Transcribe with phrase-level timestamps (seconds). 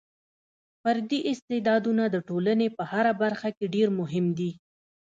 [0.83, 4.51] فردي استعدادونه د ټولنې په هره برخه کې ډېر مهم دي.